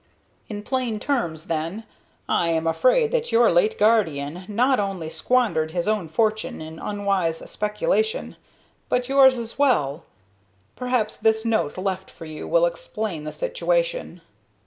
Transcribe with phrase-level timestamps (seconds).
[0.49, 1.83] "In plain terms, then,
[2.27, 7.47] I am afraid that your late guardian not only squandered his own fortune in unwise
[7.47, 8.35] speculation,
[8.89, 10.03] but yours as well.
[10.75, 14.21] Perhaps this note, left for you, will explain the situation."